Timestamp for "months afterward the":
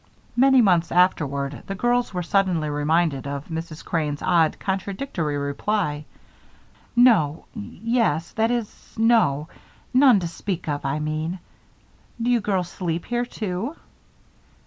0.63-1.75